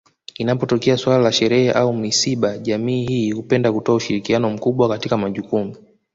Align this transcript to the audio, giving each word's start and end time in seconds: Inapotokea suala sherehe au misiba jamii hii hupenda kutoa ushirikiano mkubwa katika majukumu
Inapotokea 0.37 0.97
suala 0.97 1.31
sherehe 1.31 1.71
au 1.71 1.93
misiba 1.93 2.57
jamii 2.57 3.05
hii 3.05 3.31
hupenda 3.31 3.73
kutoa 3.73 3.95
ushirikiano 3.95 4.49
mkubwa 4.49 4.89
katika 4.89 5.17
majukumu 5.17 5.75